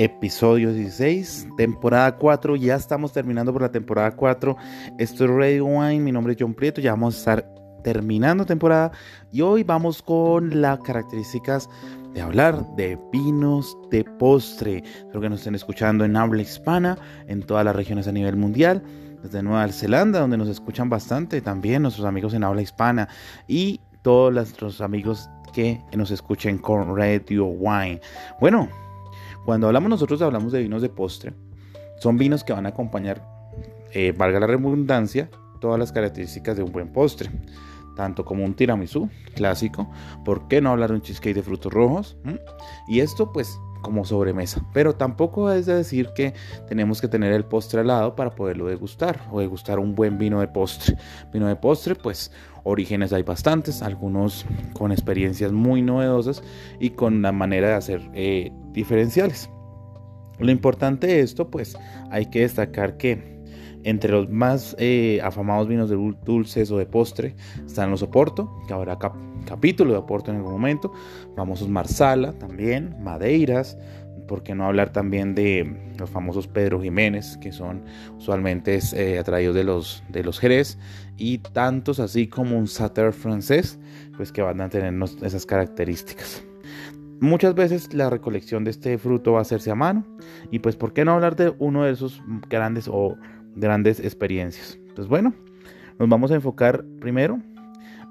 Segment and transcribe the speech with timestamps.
[0.00, 2.56] episodio 16, temporada 4.
[2.56, 4.56] Ya estamos terminando por la temporada 4.
[4.98, 6.00] Esto es Radio Wine.
[6.00, 6.80] Mi nombre es John Prieto.
[6.80, 7.54] Ya vamos a estar
[7.84, 8.92] terminando temporada.
[9.30, 11.68] Y hoy vamos con las características
[12.14, 14.78] de hablar de vinos de postre.
[14.78, 16.96] Espero que nos estén escuchando en habla hispana,
[17.28, 18.82] en todas las regiones a nivel mundial.
[19.22, 23.06] Desde Nueva Zelanda, donde nos escuchan bastante, también nuestros amigos en habla hispana
[23.46, 28.00] y todos nuestros amigos que nos escuchen con Radio Wine.
[28.40, 28.66] Bueno,
[29.44, 31.34] cuando hablamos nosotros hablamos de vinos de postre.
[31.98, 33.22] Son vinos que van a acompañar,
[33.92, 37.30] eh, valga la redundancia, todas las características de un buen postre.
[37.96, 39.90] Tanto como un tiramisú clásico.
[40.24, 42.16] ¿Por qué no hablar de un cheesecake de frutos rojos?
[42.24, 42.36] ¿Mm?
[42.88, 44.64] Y esto pues como sobremesa.
[44.72, 46.34] Pero tampoco es de decir que
[46.68, 50.40] tenemos que tener el postre al lado para poderlo degustar o degustar un buen vino
[50.40, 50.96] de postre.
[51.32, 52.30] Vino de postre, pues
[52.64, 56.42] orígenes hay bastantes, algunos con experiencias muy novedosas
[56.78, 59.50] y con la manera de hacer eh, diferenciales.
[60.38, 61.76] Lo importante de esto, pues
[62.10, 63.40] hay que destacar que
[63.82, 68.74] entre los más eh, afamados vinos de dulces o de postre están los Oporto, que
[68.74, 68.98] habrá
[69.46, 70.92] capítulo de Oporto en algún momento,
[71.36, 73.78] famosos Marsala también, Madeiras,
[74.30, 77.82] por qué no hablar también de los famosos Pedro Jiménez, que son
[78.16, 80.78] usualmente eh, atraídos de los, de los Jerez,
[81.16, 83.80] y tantos así como un Sater francés,
[84.16, 86.44] pues que van a tener esas características.
[87.18, 90.06] Muchas veces la recolección de este fruto va a hacerse a mano,
[90.52, 93.16] y pues por qué no hablar de uno de esos grandes o
[93.56, 94.78] grandes experiencias.
[94.94, 95.34] Pues bueno,
[95.98, 97.40] nos vamos a enfocar primero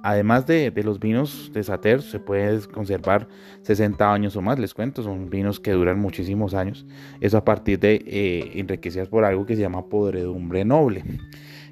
[0.02, 3.28] Además de, los vinos de Sater, se puede conservar
[3.64, 6.86] 60 años o más, les cuento, son vinos que duran muchísimos años.
[7.20, 11.04] Eso a partir de eh, enriquecidas por algo que se llama podredumbre noble.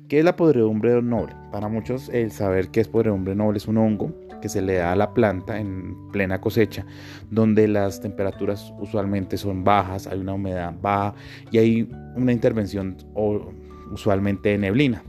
[0.09, 1.36] ¿Qué es la podredumbre noble?
[1.52, 4.91] Para muchos el saber qué es podredumbre noble es un hongo que se le da
[4.94, 6.86] a la planta en plena cosecha,
[7.30, 11.16] donde las temperaturas usualmente son bajas, hay una humedad baja
[11.52, 12.97] y hay una intervención
[13.91, 15.03] usualmente de neblina.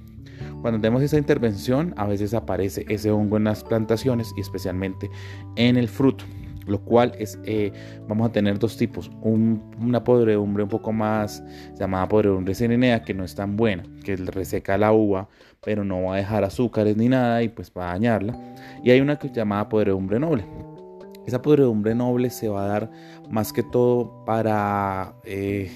[0.60, 5.08] Cuando tenemos esa intervención, a veces aparece ese hongo en las plantaciones y especialmente
[5.56, 6.24] en el fruto,
[6.66, 7.72] lo cual es, eh,
[8.08, 11.42] vamos a tener dos tipos, una podredumbre un poco más
[11.78, 15.28] llamada podredumbre serenea, que no es tan buena, que reseca la uva,
[15.62, 18.36] pero no va a dejar azúcares ni nada y pues va a dañarla,
[18.82, 20.44] y hay una que es llamada podredumbre noble.
[21.24, 22.90] Esa podredumbre noble se va a dar
[23.30, 25.70] más que todo para eh,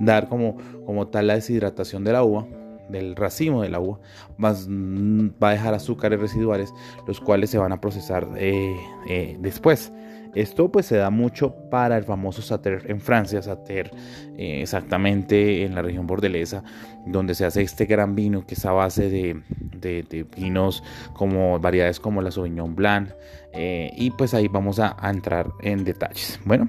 [0.00, 2.46] dar como, como tal la deshidratación de la uva,
[2.92, 3.98] del racimo del agua
[4.36, 6.72] más, mm, va a dejar azúcares residuales,
[7.06, 8.76] los cuales se van a procesar eh,
[9.08, 9.92] eh, después.
[10.34, 13.90] Esto pues se da mucho para el famoso Sater en Francia, Sater
[14.36, 16.62] eh, exactamente en la región bordelesa,
[17.06, 19.42] donde se hace este gran vino que es a base de,
[19.74, 20.82] de, vinos
[21.12, 23.10] como variedades como la Sauvignon Blanc
[23.54, 26.40] y pues ahí vamos a, entrar en detalles.
[26.46, 26.68] Bueno,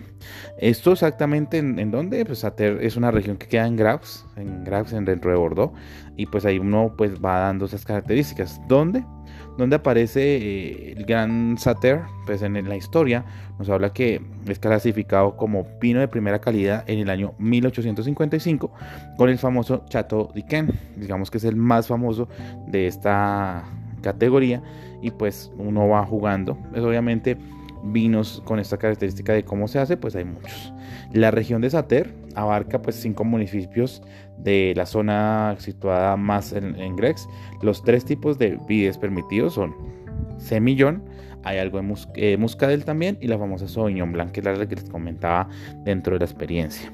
[0.57, 4.63] esto exactamente en, en dónde, pues Sater es una región que queda en Graves, en
[4.63, 5.73] Graves dentro de Bordeaux
[6.17, 8.61] y pues ahí uno pues va dando esas características.
[8.67, 9.03] ¿Dónde?
[9.57, 13.23] Donde aparece eh, el gran Sater, pues en la historia
[13.59, 18.71] nos habla que es clasificado como vino de primera calidad en el año 1855
[19.17, 22.27] con el famoso Chateau d'Yquem, digamos que es el más famoso
[22.67, 23.63] de esta
[24.01, 24.61] categoría
[25.01, 27.37] y pues uno va jugando, pues obviamente
[27.83, 30.73] vinos con esta característica de cómo se hace, pues hay muchos.
[31.11, 34.01] La región de Sater abarca pues cinco municipios
[34.37, 37.27] de la zona situada más en, Grex.
[37.61, 39.75] Los tres tipos de vides permitidos son
[40.37, 41.03] semillón,
[41.43, 44.75] hay algo de eh, muscadel también y la famosa Sauvignon Blanc, que es la que
[44.75, 45.49] les comentaba
[45.83, 46.91] dentro de la experiencia.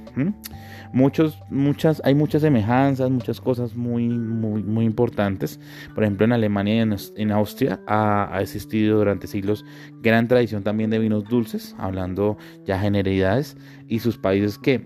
[0.92, 5.60] Muchos, muchas, hay muchas semejanzas, muchas cosas muy, muy, muy importantes.
[5.94, 9.64] Por ejemplo, en Alemania y en, Austria ha, ha, existido durante siglos
[10.02, 13.56] gran tradición también de vinos dulces, hablando ya generalidades,
[13.88, 14.84] y sus países que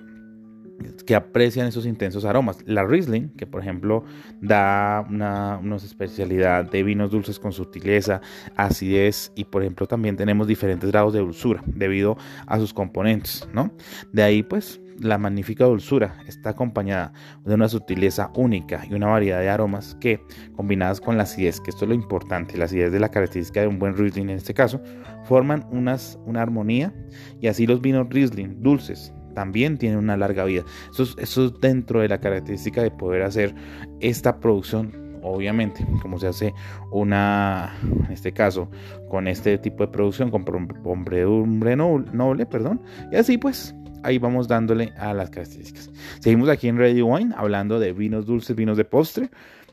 [1.06, 2.57] que aprecian esos intensos aromas.
[2.66, 4.03] La Riesling, que por ejemplo
[4.41, 8.22] da una, especialidad de vinos dulces con sutileza,
[8.56, 13.71] acidez y por ejemplo también tenemos diferentes grados de dulzura debido a sus componentes, ¿no?
[14.12, 17.13] De ahí pues la magnífica dulzura está acompañada
[17.44, 20.21] de una sutileza única y una variedad de aromas que,
[20.56, 23.68] combinadas con la acidez, que esto es lo importante, la acidez de la característica de
[23.68, 24.81] un buen Riesling en este caso,
[25.25, 26.94] forman unas, una armonía
[27.42, 30.63] y así los vinos Riesling dulces también tiene una larga vida.
[30.91, 33.53] Eso, es dentro de la característica de poder hacer
[34.00, 36.53] esta producción obviamente, como se hace
[36.91, 38.69] una, en este caso,
[39.09, 40.44] con este tipo de producción, con
[40.83, 45.89] hombredumbre noble, perdón, y así pues, ahí vamos dándole a las características.
[46.19, 49.30] Seguimos aquí en Ready Wine, hablando de vinos dulces, vinos de postre.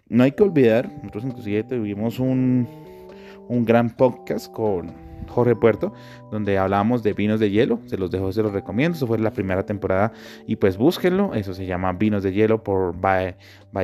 [0.08, 2.68] No hay que olvidar, nosotros inclusive tuvimos un,
[3.48, 5.92] un gran podcast con Jorge Puerto,
[6.30, 7.80] donde hablábamos de vinos de hielo.
[7.86, 8.96] Se los dejo, se los recomiendo.
[8.96, 10.12] Eso fue la primera temporada
[10.46, 11.34] y pues búsquenlo.
[11.34, 13.36] Eso se llama Vinos de Hielo por by,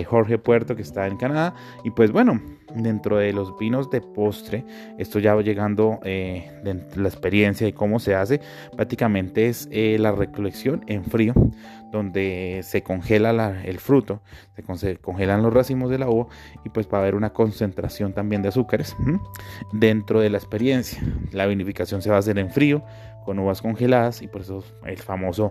[0.04, 1.54] Jorge Puerto, que está en Canadá.
[1.84, 2.40] Y pues bueno,
[2.74, 4.64] dentro de los vinos de postre,
[4.98, 8.40] esto ya va llegando eh, de la experiencia y cómo se hace,
[8.74, 11.34] prácticamente es eh, la recolección en frío,
[11.92, 14.20] donde se congela el fruto,
[14.76, 16.26] se congelan los racimos de la uva
[16.64, 18.96] y pues va a haber una concentración también de azúcares
[19.72, 21.02] dentro de la experiencia.
[21.36, 22.82] La vinificación se va a hacer en frío,
[23.24, 25.50] con uvas congeladas y por eso el famoso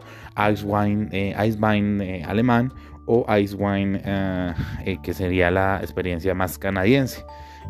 [0.51, 2.71] ice wine, eh, ice wine alemán
[3.05, 4.53] o Ice Wine, eh,
[4.85, 7.23] eh, que sería la experiencia más canadiense.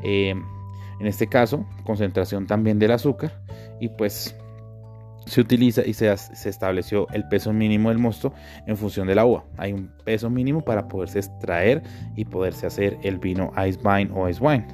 [0.03, 0.33] Eh,
[0.99, 3.43] en este caso, concentración también del azúcar
[3.81, 4.35] y pues
[5.25, 8.31] se utiliza y se, se, estableció el peso mínimo del mosto
[8.67, 9.43] en función de la uva.
[9.57, 11.81] Hay un peso mínimo para poderse extraer
[12.15, 14.67] y poderse hacer el vino Ice Wine o Ice Wine.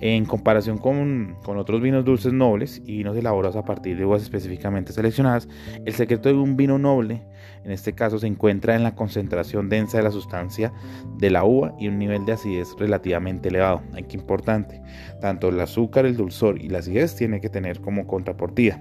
[0.00, 4.22] En comparación con, con, otros vinos dulces nobles y vinos elaborados a partir de uvas
[4.22, 5.48] específicamente seleccionadas,
[5.84, 7.22] el secreto de un vino noble,
[7.64, 10.72] en este caso, se encuentra en la concentración densa de la sustancia
[11.18, 13.82] de la uva y un nivel de acidez relativamente elevado.
[13.96, 14.82] Aquí importante,
[15.20, 18.80] tanto el azúcar, el dulzor y la acidez tiene que tener como contrapartida.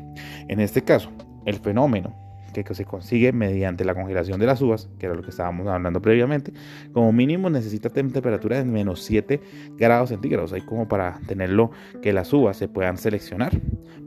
[0.50, 1.10] En este caso,
[1.46, 2.25] el fenómeno
[2.64, 6.02] que se consigue mediante la congelación de las uvas, que era lo que estábamos hablando
[6.02, 6.54] previamente,
[6.94, 9.42] como mínimo necesita temperatura de menos 7
[9.78, 11.72] grados centígrados, ahí como para tenerlo
[12.02, 13.52] que las uvas se puedan seleccionar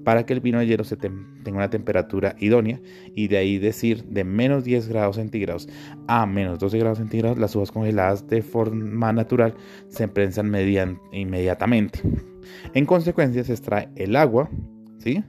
[0.05, 2.81] para que el vino de hielo tenga una temperatura idónea
[3.15, 5.69] y de ahí decir de menos 10 grados centígrados
[6.07, 9.55] a menos 12 grados centígrados, las uvas congeladas de forma natural
[9.89, 10.47] se prensan
[11.13, 12.01] inmediatamente.
[12.73, 14.49] En consecuencia se extrae el agua,
[14.99, 15.23] ¿sí?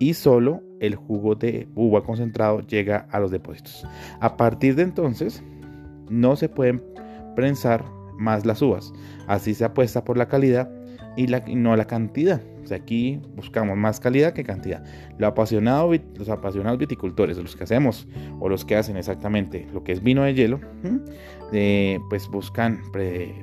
[0.00, 3.86] Y solo el jugo de uva concentrado llega a los depósitos.
[4.20, 5.42] A partir de entonces,
[6.08, 6.82] no se pueden
[7.36, 7.84] prensar
[8.18, 8.92] más las uvas.
[9.28, 10.70] Así se apuesta por la calidad
[11.16, 12.40] y, no la cantidad.
[12.70, 14.84] aquí buscamos más calidad que cantidad.
[15.18, 18.06] Lo los apasionados viticultores, los que hacemos
[18.38, 20.60] o los que hacen exactamente lo que es vino de hielo,
[21.52, 22.80] eh, pues buscan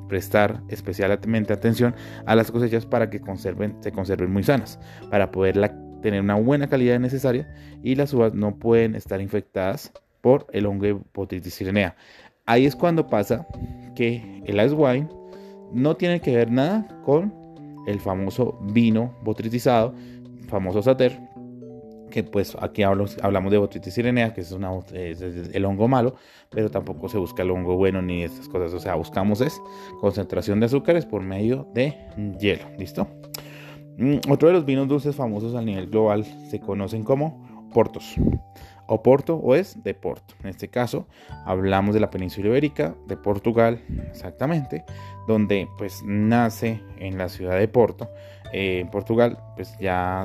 [0.08, 1.94] prestar especialmente atención
[2.26, 4.80] a las cosechas para que se conserven muy sanas,
[5.10, 7.48] para poderla tener una buena calidad necesaria
[7.84, 9.92] y las uvas no pueden estar infectadas
[10.22, 11.64] por el hongo Botrytis
[12.46, 13.46] Ahí es cuando pasa
[13.96, 15.08] que el ice wine
[15.74, 17.34] no tiene que ver nada con
[17.88, 19.94] el famoso vino botritizado,
[20.48, 21.20] famoso sater,
[22.12, 26.16] que pues aquí hablamos de botritis sirenea, que es, una, el hongo malo,
[26.50, 29.62] pero tampoco se busca el hongo bueno ni estas cosas, o sea, buscamos es
[30.00, 31.96] concentración de azúcares por medio de
[32.40, 33.08] hielo, ¿listo?
[33.98, 38.16] Mm, otro de los vinos dulces famosos a nivel global se conocen como portos.
[38.90, 40.34] O Porto o es de Porto.
[40.44, 41.08] En este caso
[41.46, 44.86] hablamos de la península ibérica, de Portugal, exactamente,
[45.28, 48.10] donde pues nace en la ciudad de Porto.
[48.54, 50.24] Eh, en Portugal pues ya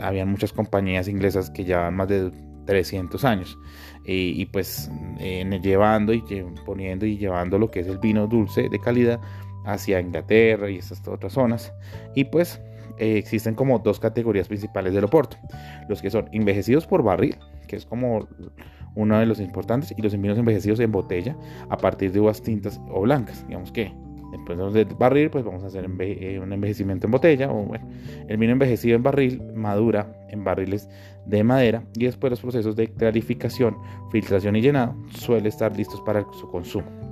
[0.00, 2.32] habían muchas compañías inglesas que llevaban más de
[2.66, 3.58] 300 años
[4.04, 4.90] y pues
[5.62, 6.22] llevando y
[6.64, 9.20] poniendo y llevando lo que es el vino dulce de calidad
[9.64, 11.72] hacia Inglaterra y estas otras zonas
[12.14, 12.60] y pues
[12.98, 15.36] eh, existen como dos categorías principales del Oporto.
[15.88, 17.36] Los que son envejecidos por barril,
[17.66, 18.28] que es como
[18.94, 21.36] uno de los importantes, y los vinos envejecidos en botella
[21.70, 23.46] a partir de uvas tintas o blancas.
[23.46, 23.92] Digamos que
[24.32, 27.50] después de barril, pues vamos a hacer eh, un envejecimiento en botella.
[27.50, 27.88] O bueno,
[28.28, 30.88] el vino envejecido en barril madura en barriles
[31.26, 33.76] de madera y después los procesos de clarificación,
[34.10, 37.11] filtración y llenado suele estar listos para su consumo.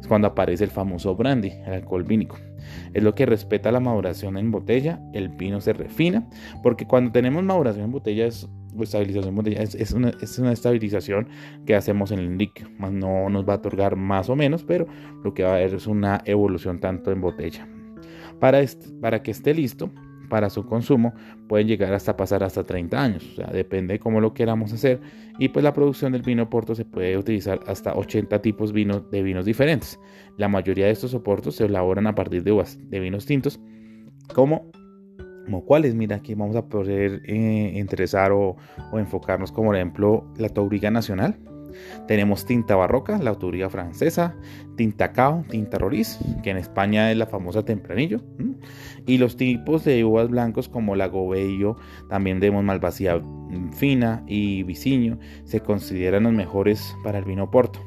[0.00, 2.36] Es cuando aparece el famoso brandy, el alcohol vínico
[2.94, 6.26] es lo que respeta la maduración en botella, el vino se refina,
[6.62, 8.48] porque cuando tenemos maduración en botella es
[9.92, 11.28] una, estabilización
[11.66, 14.86] que hacemos en el líquido, no nos va a otorgar más o menos, pero
[15.24, 17.68] lo que va a haber es una evolución tanto en botella.
[18.40, 19.90] Para que esté listo,
[20.28, 21.14] para su consumo
[21.48, 25.00] pueden llegar hasta pasar hasta 30 años, o sea, depende de cómo lo queramos hacer.
[25.38, 29.44] Y pues la producción del vino porto se puede utilizar hasta 80 tipos de vinos
[29.44, 29.98] diferentes.
[30.36, 33.60] La mayoría de estos soportos se elaboran a partir de uvas de vinos tintos
[34.34, 34.70] como
[35.48, 38.56] como cuáles, mira, aquí vamos a poder eh, interesar o,
[38.92, 41.38] o, enfocarnos como por ejemplo la Tauriga Nacional,
[42.06, 44.36] tenemos tinta barroca, la autoría francesa,
[44.76, 48.20] tinta cao, tinta roriz, que en España es la famosa tempranillo,
[49.06, 51.76] y los tipos de uvas blancos como la gobello,
[52.08, 53.20] también tenemos malvasía
[53.72, 57.80] fina y viciño, se consideran los mejores para el vino porto.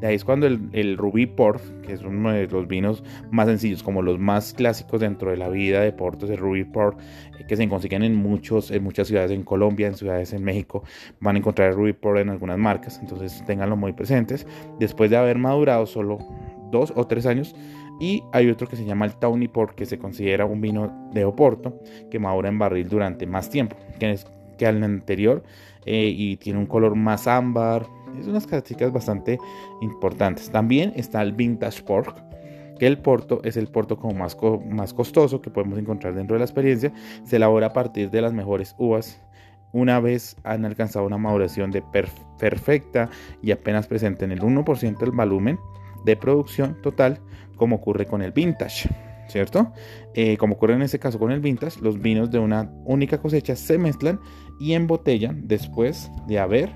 [0.00, 3.48] De ahí es cuando el, el Rubí Port, que es uno de los vinos más
[3.48, 6.98] sencillos, como los más clásicos dentro de la vida de Porto, es el Rubí Port,
[7.38, 10.84] eh, que se consiguen en, muchos, en muchas ciudades en Colombia, en ciudades en México.
[11.20, 14.46] Van a encontrar el Rubí Port en algunas marcas, entonces ténganlo muy presentes.
[14.78, 16.18] Después de haber madurado solo
[16.70, 17.54] dos o tres años,
[18.00, 21.24] Y hay otro que se llama el Tawny Port, que se considera un vino de
[21.24, 24.24] Oporto, que madura en barril durante más tiempo que, es,
[24.56, 25.42] que al anterior
[25.84, 27.86] eh, y tiene un color más ámbar.
[28.18, 29.38] Es unas características bastante
[29.80, 30.50] importantes.
[30.50, 32.18] También está el Vintage Port,
[32.78, 34.36] que el porto es el porto como más,
[34.70, 36.92] más costoso que podemos encontrar dentro de la experiencia.
[37.24, 39.20] Se elabora a partir de las mejores uvas
[39.72, 41.82] una vez han alcanzado una maduración de
[42.38, 43.10] perfecta
[43.42, 45.58] y apenas presente en el 1% del volumen
[46.04, 47.20] de producción total,
[47.56, 48.88] como ocurre con el vintage,
[49.28, 49.72] ¿cierto?
[50.14, 53.56] Eh, como ocurre en este caso con el vintage, los vinos de una única cosecha
[53.56, 54.20] se mezclan
[54.58, 56.72] y embotellan después de haber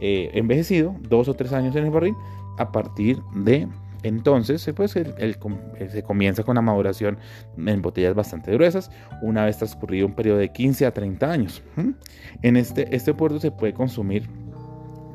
[0.00, 2.14] eh, envejecido dos o tres años en el barril
[2.58, 3.68] a partir de
[4.04, 7.18] entonces, pues, se comienza con la maduración
[7.56, 8.90] en botellas bastante gruesas,
[9.22, 11.62] una vez transcurrido un periodo de 15 a 30 años.
[12.42, 14.28] En este, este puerto se puede consumir,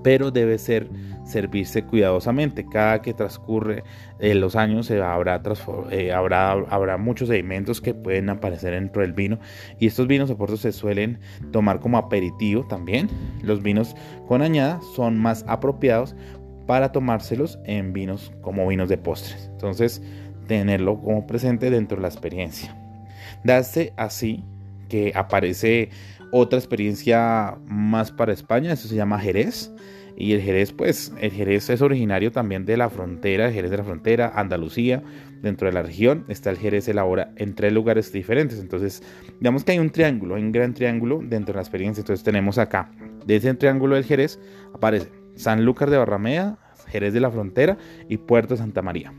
[0.03, 0.89] pero debe ser
[1.25, 2.65] servirse cuidadosamente.
[2.65, 3.83] Cada que transcurre
[4.19, 5.41] eh, los años habrá,
[5.91, 9.39] eh, habrá, habrá muchos sedimentos que pueden aparecer dentro del vino
[9.79, 11.19] y estos vinos puerto se suelen
[11.51, 13.09] tomar como aperitivo también.
[13.43, 13.95] Los vinos
[14.27, 16.15] con añada son más apropiados
[16.65, 19.49] para tomárselos en vinos como vinos de postres.
[19.51, 20.01] Entonces,
[20.47, 22.75] tenerlo como presente dentro de la experiencia.
[23.43, 24.43] Darse así
[24.89, 25.89] que aparece
[26.31, 29.71] otra experiencia más para España, eso se llama Jerez.
[30.17, 33.77] Y el Jerez, pues, el Jerez es originario también de la frontera, el Jerez de
[33.77, 35.01] la frontera, Andalucía,
[35.41, 36.25] dentro de la región.
[36.27, 38.59] Está el Jerez elabora en tres lugares diferentes.
[38.59, 39.01] Entonces,
[39.39, 42.01] digamos que hay un triángulo, hay un gran triángulo dentro de la experiencia.
[42.01, 42.91] Entonces, tenemos acá,
[43.25, 44.39] de ese triángulo del Jerez,
[44.74, 46.59] aparece Sanlúcar de Barrameda,
[46.89, 47.77] Jerez de la Frontera
[48.09, 49.13] y Puerto Santa María.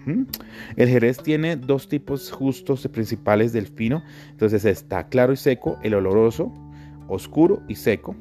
[0.77, 4.03] El Jerez tiene dos tipos justos principales del fino.
[4.31, 6.53] Entonces está claro y seco, el oloroso,
[7.11, 8.17] oscuro y seco.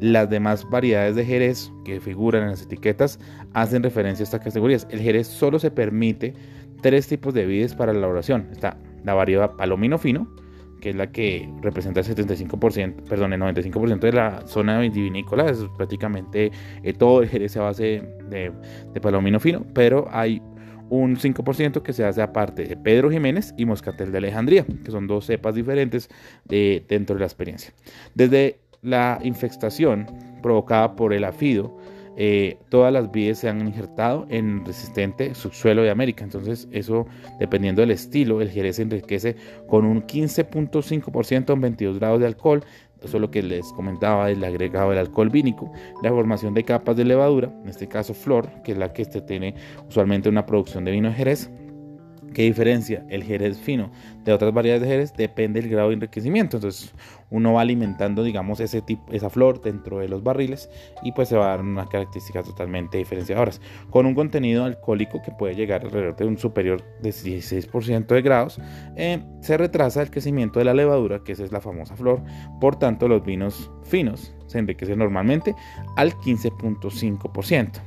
[0.00, 3.18] Las demás variedades de Jerez que figuran en las etiquetas
[3.52, 4.86] hacen referencia a estas categorías.
[4.90, 6.34] El Jerez solo se permite
[6.80, 8.48] tres tipos de vides para la elaboración.
[8.52, 10.28] Está la variedad palomino fino,
[10.80, 15.64] que es la que representa el 75%, perdón, el 95% de la zona vitivinícola, es
[15.76, 16.52] prácticamente
[16.82, 18.52] eh, todo el jerez a base de,
[18.92, 20.40] de, palomino fino, pero hay
[20.90, 25.06] un 5% que se hace aparte de Pedro Jiménez y Moscatel de Alejandría, que son
[25.06, 26.08] dos cepas diferentes
[26.44, 27.72] de, dentro de la experiencia.
[28.14, 30.06] Desde la infestación
[30.42, 31.76] provocada por el afido,
[32.20, 36.24] eh, todas las vides se han injertado en resistente subsuelo de América.
[36.24, 37.06] Entonces, eso
[37.38, 39.36] dependiendo del estilo, el jerez se enriquece
[39.68, 42.64] con un 15.5% en 22 grados de alcohol.
[43.02, 45.70] Eso es lo que les comentaba del agregado del alcohol vínico,
[46.02, 49.20] la formación de capas de levadura, en este caso flor, que es la que este
[49.20, 49.54] tiene
[49.88, 51.50] usualmente una producción de vino de jerez
[52.38, 53.90] ¿Qué diferencia el jerez fino
[54.22, 55.12] de otras variedades de jerez?
[55.12, 56.58] Depende del grado de enriquecimiento.
[56.58, 56.94] Entonces
[57.30, 60.70] uno va alimentando, digamos, ese tipo, esa flor dentro de los barriles
[61.02, 63.60] y pues se va a dar unas características totalmente diferenciadoras.
[63.90, 68.60] Con un contenido alcohólico que puede llegar alrededor de un superior de 16% de grados,
[68.94, 72.22] eh, se retrasa el crecimiento de la levadura, que esa es la famosa flor.
[72.60, 75.56] Por tanto, los vinos finos se enriquecen normalmente
[75.96, 77.80] al 15.5%.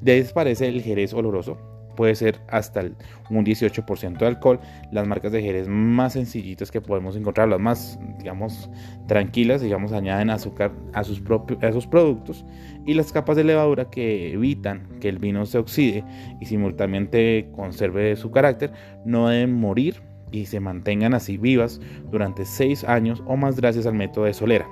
[0.00, 2.82] De ahí aparece el jerez oloroso, puede ser hasta
[3.30, 4.60] un 18% de alcohol.
[4.90, 8.70] Las marcas de Jerez más sencillitas que podemos encontrar, las más, digamos,
[9.06, 12.44] tranquilas, digamos, añaden azúcar a sus, propios, a sus productos
[12.86, 16.04] y las capas de levadura que evitan que el vino se oxide
[16.40, 18.72] y simultáneamente conserve su carácter,
[19.04, 21.80] no deben morir y se mantengan así vivas
[22.10, 24.66] durante 6 años o más gracias al método de solera.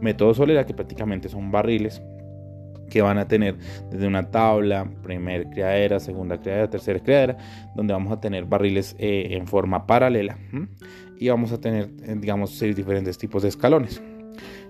[0.00, 2.02] Método solera que prácticamente son barriles
[2.94, 3.56] que van a tener
[3.90, 7.36] desde una tabla, primer criadera, segunda criadera, tercera criadera,
[7.74, 10.38] donde vamos a tener barriles eh, en forma paralela
[11.18, 14.00] y vamos a tener, eh, digamos, seis diferentes tipos de escalones.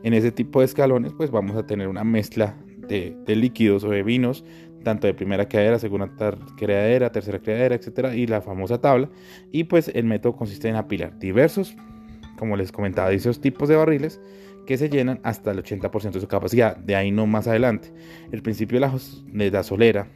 [0.02, 2.57] En ese tipo de escalones, pues vamos a tener una mezcla
[2.88, 4.43] de, líquidos o de vinos,
[4.85, 6.11] tanto de primera criadera, segunda
[6.57, 9.11] criadera, tercera criadera, etcétera, y la famosa tabla.
[9.52, 11.76] Y pues el método consiste en apilar diversos,
[12.38, 14.19] como les comentaba, esos tipos de barriles
[14.66, 17.92] que se llenan hasta el 80% de su capacidad, de ahí no más adelante.
[18.33, 20.09] El principio de la, solera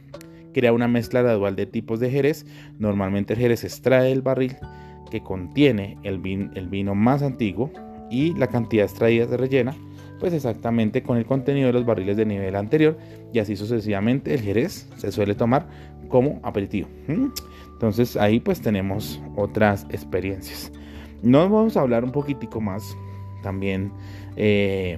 [0.53, 2.45] crea una mezcla gradual de tipos de jerez.
[2.79, 4.57] Normalmente el jerez extrae el barril
[5.11, 6.21] que contiene el,
[6.55, 7.71] el vino más antiguo
[8.09, 9.75] y la cantidad extraída se rellena
[10.19, 12.97] pues exactamente con el contenido de los barriles de nivel anterior
[13.33, 15.67] y así sucesivamente el jerez se suele tomar
[16.09, 16.89] como aperitivo.
[17.07, 20.71] Entonces ahí pues tenemos otras experiencias.
[21.23, 22.95] Nos vamos a hablar un poquitico más
[23.41, 23.91] también
[24.35, 24.97] eh,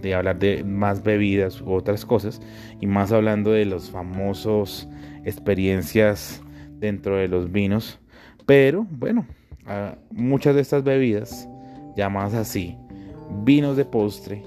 [0.00, 2.40] de hablar de más bebidas u otras cosas
[2.80, 4.88] y más hablando de los famosos
[5.24, 6.42] experiencias
[6.78, 7.98] dentro de los vinos.
[8.46, 9.26] Pero bueno
[10.10, 11.48] muchas de estas bebidas
[11.96, 12.76] llamadas así
[13.44, 14.42] vinos de postre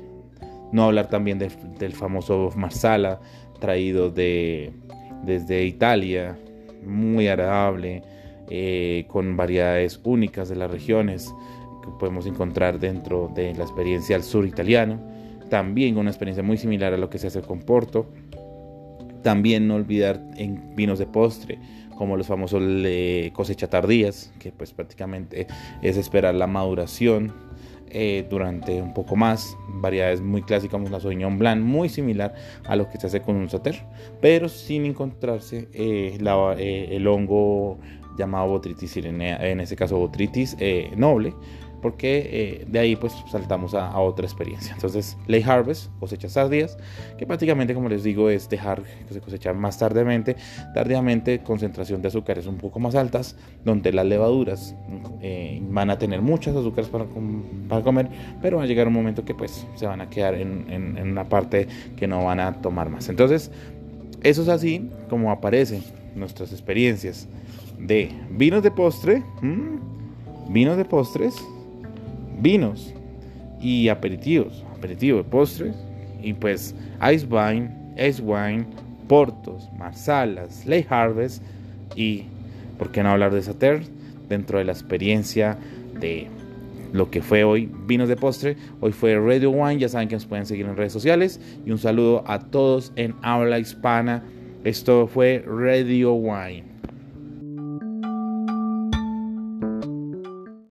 [0.72, 3.20] no hablar también del famoso marsala
[3.60, 4.72] traído de
[5.24, 6.38] desde Italia
[6.86, 8.04] muy agradable
[8.50, 11.34] eh, con variedades únicas de las regiones
[11.88, 15.00] que podemos encontrar dentro de la experiencia al sur italiano.
[15.50, 18.10] También una experiencia muy similar a lo que se hace con Porto.
[19.24, 21.60] También no olvidar en vinos de postre,
[21.98, 22.62] como los famosos
[23.34, 25.48] cosecha tardías, que pues prácticamente
[25.82, 27.34] es esperar la maduración
[27.90, 29.58] eh, durante un poco más.
[29.70, 33.36] Variedades muy clásicas como la Sauvignon Blanc, muy similar a lo que se hace con
[33.38, 33.82] un Sater,
[34.22, 37.80] pero sin encontrarse eh, eh, el hongo
[38.18, 40.58] llamado Botrytis sirenea, en este caso Botrytis
[40.98, 41.34] noble,
[41.82, 44.74] porque eh, de ahí pues saltamos a, otra experiencia.
[44.74, 46.78] Entonces, late harvest, cosechas tardías,
[47.18, 50.36] que prácticamente como les digo es dejar que se cosechar más tardiamente,
[50.74, 54.76] tardíamente concentración de azúcares un poco más altas, donde las levaduras
[55.22, 57.06] eh, van a tener muchas azúcares para,
[57.84, 58.10] comer,
[58.42, 61.68] pero va a llegar un momento que pues se van a quedar en, una parte
[61.96, 63.10] que no van a tomar más.
[63.10, 63.52] Entonces,
[64.24, 65.84] eso es así como aparecen
[66.16, 67.28] nuestras experiencias
[67.80, 69.24] de vinos de postre,
[70.50, 71.36] vinos de postres,
[72.38, 72.94] vinos
[73.60, 75.76] y aperitivos, aperitivo de postres
[76.22, 76.76] y pues
[77.12, 78.66] ice wine, ice wine,
[79.08, 81.44] portos, marsalas, late harvest
[81.96, 82.26] y
[82.78, 83.84] por qué no hablar de Sater
[84.30, 85.58] dentro de la experiencia
[86.00, 86.28] de
[86.94, 88.56] lo que fue hoy vinos de postre.
[88.82, 91.78] Hoy fue Radio Wine, ya saben que nos pueden seguir en redes sociales y un
[91.78, 94.24] saludo a todos en habla hispana.
[94.64, 96.64] Esto fue Radio Wine.